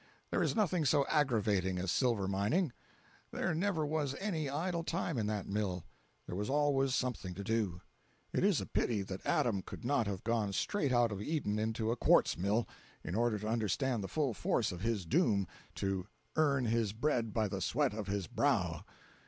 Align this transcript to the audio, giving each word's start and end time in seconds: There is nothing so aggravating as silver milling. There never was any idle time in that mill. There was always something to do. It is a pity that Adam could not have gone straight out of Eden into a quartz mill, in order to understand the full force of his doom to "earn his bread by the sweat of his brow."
There 0.31 0.41
is 0.41 0.55
nothing 0.55 0.83
so 0.83 1.05
aggravating 1.09 1.77
as 1.77 1.91
silver 1.91 2.27
milling. 2.27 2.73
There 3.29 3.53
never 3.53 3.85
was 3.85 4.15
any 4.15 4.49
idle 4.49 4.83
time 4.83 5.15
in 5.15 5.27
that 5.27 5.45
mill. 5.47 5.83
There 6.25 6.35
was 6.35 6.49
always 6.49 6.95
something 6.95 7.35
to 7.35 7.43
do. 7.43 7.81
It 8.33 8.43
is 8.43 8.59
a 8.59 8.65
pity 8.65 9.03
that 9.03 9.23
Adam 9.27 9.61
could 9.61 9.85
not 9.85 10.07
have 10.07 10.23
gone 10.23 10.53
straight 10.53 10.91
out 10.91 11.11
of 11.11 11.21
Eden 11.21 11.59
into 11.59 11.91
a 11.91 11.95
quartz 11.95 12.35
mill, 12.35 12.67
in 13.03 13.13
order 13.13 13.37
to 13.37 13.47
understand 13.47 14.03
the 14.03 14.07
full 14.07 14.33
force 14.33 14.71
of 14.71 14.81
his 14.81 15.05
doom 15.05 15.45
to 15.75 16.07
"earn 16.35 16.65
his 16.65 16.93
bread 16.93 17.31
by 17.31 17.47
the 17.47 17.61
sweat 17.61 17.93
of 17.93 18.07
his 18.07 18.25
brow." 18.25 18.83